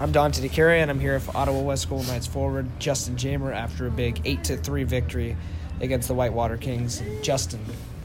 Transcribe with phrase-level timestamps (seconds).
[0.00, 3.86] I'm Dante DeCarry, and I'm here for Ottawa West Golden Knights forward Justin Jamer after
[3.86, 5.36] a big 8 to 3 victory
[5.82, 7.02] against the Whitewater Kings.
[7.20, 7.60] Justin,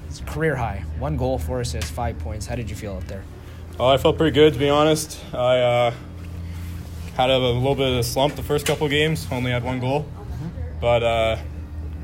[0.10, 0.84] it's a career high.
[1.00, 2.48] One goal, four assists, five points.
[2.48, 3.24] How did you feel out there?
[3.80, 5.24] Oh, I felt pretty good, to be honest.
[5.34, 5.94] I uh,
[7.16, 10.06] had a, little bit of a slump the first couple games, only had one goal.
[10.82, 11.38] But uh,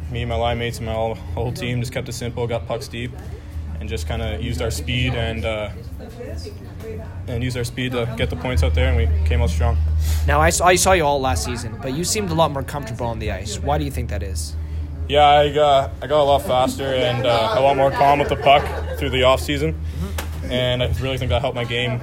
[0.09, 2.65] me and my line mates and my whole, whole team just kept it simple, got
[2.65, 3.11] pucks deep,
[3.81, 5.71] and just kind of used our speed and uh,
[7.27, 9.75] and used our speed to get the points out there, and we came out strong.
[10.27, 12.61] Now, I saw, I saw you all last season, but you seemed a lot more
[12.61, 13.57] comfortable on the ice.
[13.59, 14.55] Why do you think that is?
[15.09, 18.29] Yeah, I got I got a lot faster and uh, a lot more calm with
[18.29, 18.63] the puck
[18.99, 19.75] through the off season,
[20.51, 22.01] and I really think that helped my game.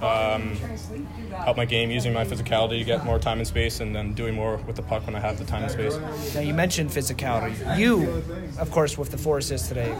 [0.00, 0.56] Um,
[1.32, 4.34] helped my game using my physicality to get more time and space, and then doing
[4.34, 6.34] more with the puck when I have the time and space.
[6.34, 7.76] Now, you mentioned physicality.
[7.76, 8.22] You,
[8.58, 9.94] of course, with the four assists today,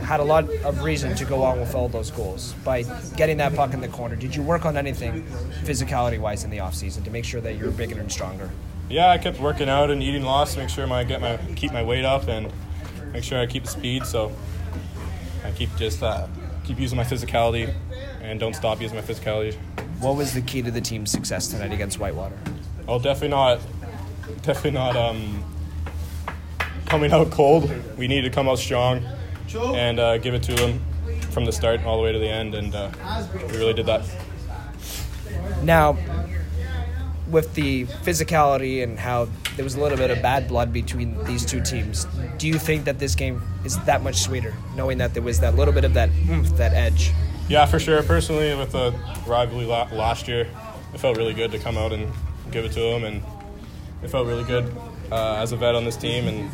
[0.00, 2.82] had a lot of reason to go on with all those goals by
[3.16, 4.16] getting that puck in the corner.
[4.16, 5.22] Did you work on anything
[5.62, 8.50] physicality wise in the offseason to make sure that you're bigger and stronger?
[8.88, 11.72] Yeah, I kept working out and eating lots to make sure I get my keep
[11.72, 12.52] my weight up and
[13.12, 14.04] make sure I keep the speed.
[14.04, 14.32] So
[15.44, 16.26] I keep just uh,
[16.70, 17.74] keep using my physicality
[18.22, 19.56] and don't stop using my physicality.
[19.98, 22.38] What was the key to the team's success tonight against Whitewater?
[22.86, 23.58] Oh, definitely not,
[24.42, 25.44] definitely not um,
[26.86, 27.68] coming out cold.
[27.96, 29.04] We need to come out strong
[29.52, 30.80] and uh, give it to them
[31.32, 32.90] from the start all the way to the end, and uh,
[33.48, 34.04] we really did that.
[35.64, 35.98] Now,
[37.30, 41.44] with the physicality and how there was a little bit of bad blood between these
[41.44, 42.06] two teams,
[42.38, 45.54] do you think that this game is that much sweeter, knowing that there was that
[45.54, 47.12] little bit of that oomph, that edge?
[47.48, 48.02] Yeah, for sure.
[48.02, 48.94] Personally, with the
[49.26, 50.46] rivalry last year,
[50.94, 52.12] it felt really good to come out and
[52.50, 53.22] give it to them, and
[54.02, 54.72] it felt really good
[55.10, 56.50] uh, as a vet on this team and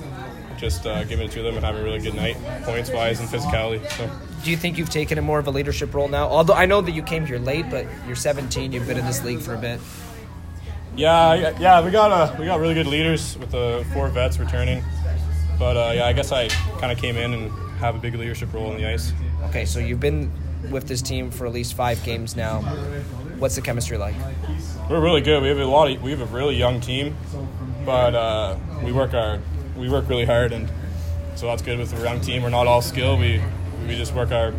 [0.58, 3.28] just uh, giving it to them and having a really good night, points wise and
[3.28, 3.86] physicality.
[3.90, 4.10] So.
[4.42, 6.28] Do you think you've taken a more of a leadership role now?
[6.28, 9.24] Although I know that you came here late, but you're 17, you've been in this
[9.24, 9.80] league for a bit.
[10.96, 14.82] Yeah, yeah, we got uh, we got really good leaders with the four vets returning,
[15.58, 16.48] but uh, yeah, I guess I
[16.80, 19.12] kind of came in and have a big leadership role on the ice.
[19.44, 20.32] Okay, so you've been
[20.70, 22.62] with this team for at least five games now.
[23.38, 24.14] What's the chemistry like?
[24.88, 25.42] We're really good.
[25.42, 25.90] We have a lot.
[25.90, 27.14] Of, we have a really young team,
[27.84, 29.38] but uh, we work our
[29.76, 30.70] we work really hard, and
[31.34, 32.42] so that's good with a young team.
[32.42, 33.18] We're not all skill.
[33.18, 33.42] We
[33.86, 34.52] we just work our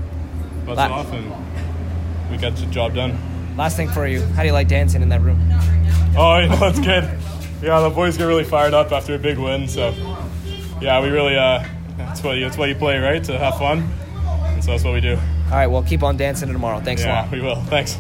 [0.67, 1.33] butts La- off, and
[2.29, 3.17] we get the job done.
[3.57, 5.39] Last thing for you, how do you like dancing in that room?
[6.15, 7.03] Oh, you know, that's good.
[7.61, 9.67] Yeah, the boys get really fired up after a big win.
[9.67, 9.95] So,
[10.79, 11.63] yeah, we really uh,
[11.97, 13.23] that's what you, that's what you play, right?
[13.23, 13.89] To have fun,
[14.23, 15.15] and so that's what we do.
[15.15, 16.79] All right, well, keep on dancing tomorrow.
[16.81, 17.31] Thanks yeah, a lot.
[17.31, 17.55] we will.
[17.63, 17.97] Thanks.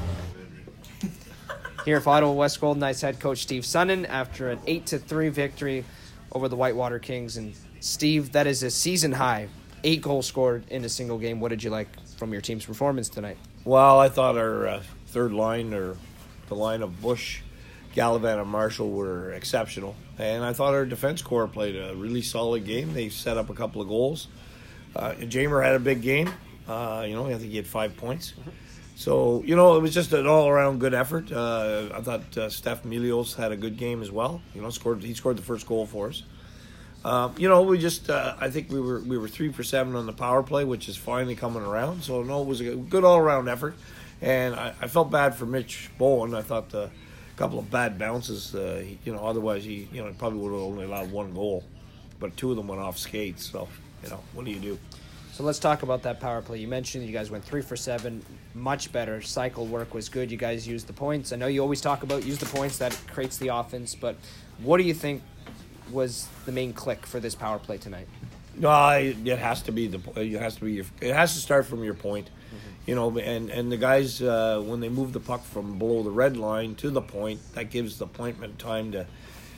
[1.85, 5.29] Here for Ottawa West Golden Knights head coach Steve Sundin after an 8 to 3
[5.29, 5.85] victory
[6.33, 7.37] over the Whitewater Kings.
[7.37, 9.47] And Steve, that is a season high.
[9.83, 11.39] Eight goals scored in a single game.
[11.39, 11.87] What did you like
[12.17, 13.37] from your team's performance tonight?
[13.63, 15.97] Well, I thought our uh, third line, or
[16.47, 17.41] the line of Bush,
[17.95, 19.95] Gallivan, and Marshall, were exceptional.
[20.17, 22.93] And I thought our defense corps played a really solid game.
[22.93, 24.27] They set up a couple of goals.
[24.95, 26.31] Uh, Jamer had a big game.
[26.67, 28.33] Uh, you know, I think he had five points.
[28.95, 31.31] So, you know, it was just an all around good effort.
[31.31, 34.41] Uh, I thought uh, Steph Milios had a good game as well.
[34.55, 36.23] You know, scored he scored the first goal for us.
[37.05, 39.95] Uh, you know, we just uh, I think we were we were three for seven
[39.95, 42.03] on the power play, which is finally coming around.
[42.03, 43.75] So no, it was a good all around effort,
[44.21, 46.33] and I, I, felt bad for Mitch Bowen.
[46.33, 46.89] I thought a
[47.35, 48.55] couple of bad bounces.
[48.55, 51.63] Uh, you know, otherwise he you know probably would have only allowed one goal,
[52.19, 53.45] but two of them went off skates.
[53.45, 53.67] So
[54.03, 54.79] you know, what do you do?
[55.33, 56.57] So let's talk about that power play.
[56.57, 58.25] You mentioned you guys went three for seven,
[58.55, 59.21] much better.
[59.21, 60.31] Cycle work was good.
[60.31, 61.31] You guys used the points.
[61.31, 64.15] I know you always talk about use the points that creates the offense, but
[64.63, 65.21] what do you think
[65.91, 68.07] was the main click for this power play tonight?
[68.59, 71.67] No, it has to be the it has to be your, it has to start
[71.67, 72.89] from your point, mm-hmm.
[72.89, 73.15] you know.
[73.17, 76.73] And and the guys uh, when they move the puck from below the red line
[76.75, 79.05] to the point, that gives the pointman time to,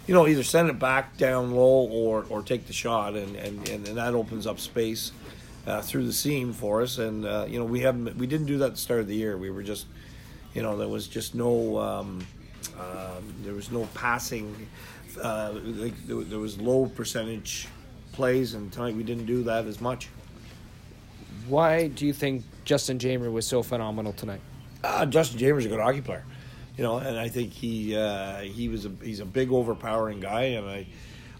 [0.06, 3.70] you know, either send it back down low or or take the shot, and and
[3.70, 5.14] and, and that opens up space
[5.66, 6.98] uh, through the seam for us.
[6.98, 9.16] And uh, you know, we haven't we didn't do that at the start of the
[9.16, 9.38] year.
[9.38, 9.88] We were just,
[10.54, 12.28] you know, there was just no um,
[12.78, 14.68] uh, there was no passing.
[15.22, 17.68] Uh, like there was low percentage
[18.20, 20.10] plays, and tonight we didn't do that as much.
[21.48, 24.42] Why do you think Justin Jamer was so phenomenal tonight?
[24.84, 26.26] Uh, Justin Jamer's a good hockey player,
[26.78, 30.44] you know, and I think he uh, he was a he's a big overpowering guy,
[30.58, 30.88] and I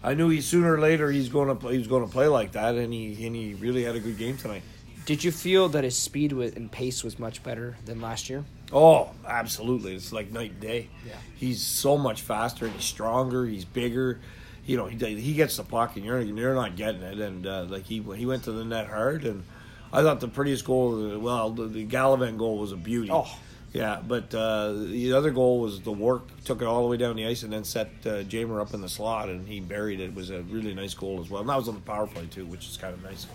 [0.02, 2.28] I knew he sooner or later he's going to play, he was going to play
[2.28, 4.62] like that, and he and he really had a good game tonight.
[5.04, 8.42] Did you feel that his speed and pace was much better than last year?
[8.72, 9.94] Oh, absolutely!
[9.94, 10.88] It's like night and day.
[11.06, 12.68] Yeah, he's so much faster.
[12.68, 13.44] He's stronger.
[13.44, 14.20] He's bigger.
[14.66, 17.18] You know, he he gets the puck and you're you're not getting it.
[17.18, 19.44] And uh, like he he went to the net hard, and
[19.92, 23.10] I thought the prettiest goal, well, the, the Gallivan goal was a beauty.
[23.12, 23.28] Oh.
[23.72, 27.14] Yeah, but uh, the other goal was the work took it all the way down
[27.14, 30.06] the ice and then set uh, Jamer up in the slot and he buried it.
[30.06, 30.14] it.
[30.14, 31.40] Was a really nice goal as well.
[31.42, 33.28] And that was on the power play too, which is kind of nice.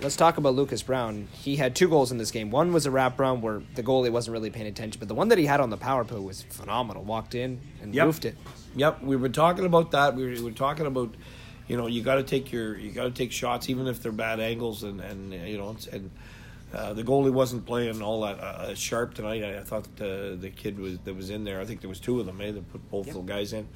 [0.00, 1.26] Let's talk about Lucas Brown.
[1.32, 2.52] He had two goals in this game.
[2.52, 5.28] One was a wrap run where the goalie wasn't really paying attention, but the one
[5.28, 7.02] that he had on the power play was phenomenal.
[7.02, 8.06] Walked in and Yep.
[8.06, 8.36] roofed it.
[8.76, 10.14] Yep, we were talking about that.
[10.14, 11.14] We were, we were talking about,
[11.66, 14.12] you know, you got to take your, you got to take shots even if they're
[14.12, 16.10] bad angles, and and you know, and
[16.72, 19.42] uh, the goalie wasn't playing all that uh, sharp tonight.
[19.42, 21.60] I, I thought uh, the kid was that was in there.
[21.60, 22.40] I think there was two of them.
[22.40, 23.66] Eh, that put both the guys in.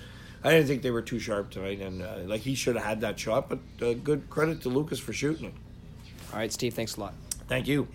[0.44, 3.00] I didn't think they were too sharp tonight, and uh, like he should have had
[3.00, 3.48] that shot.
[3.48, 5.54] But uh, good credit to Lucas for shooting it.
[6.32, 7.14] All right, Steve, thanks a lot.
[7.48, 7.86] Thank you.